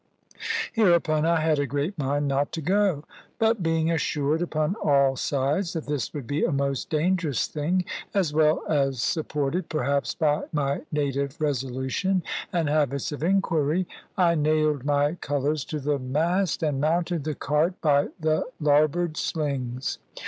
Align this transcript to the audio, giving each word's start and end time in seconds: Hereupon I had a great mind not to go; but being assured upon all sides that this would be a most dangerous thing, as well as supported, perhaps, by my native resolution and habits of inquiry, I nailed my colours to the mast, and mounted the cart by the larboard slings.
Hereupon 0.73 1.27
I 1.27 1.41
had 1.41 1.59
a 1.59 1.67
great 1.67 1.95
mind 1.95 2.27
not 2.27 2.51
to 2.53 2.61
go; 2.63 3.03
but 3.37 3.61
being 3.61 3.91
assured 3.91 4.41
upon 4.41 4.73
all 4.83 5.15
sides 5.15 5.73
that 5.73 5.85
this 5.85 6.11
would 6.11 6.25
be 6.25 6.43
a 6.43 6.51
most 6.51 6.89
dangerous 6.89 7.45
thing, 7.45 7.85
as 8.11 8.33
well 8.33 8.63
as 8.67 8.99
supported, 8.99 9.69
perhaps, 9.69 10.15
by 10.15 10.45
my 10.51 10.81
native 10.91 11.39
resolution 11.39 12.23
and 12.51 12.67
habits 12.67 13.11
of 13.11 13.21
inquiry, 13.21 13.87
I 14.17 14.33
nailed 14.33 14.85
my 14.85 15.13
colours 15.21 15.63
to 15.65 15.79
the 15.79 15.99
mast, 15.99 16.63
and 16.63 16.81
mounted 16.81 17.23
the 17.23 17.35
cart 17.35 17.79
by 17.79 18.07
the 18.19 18.45
larboard 18.59 19.17
slings. 19.17 19.99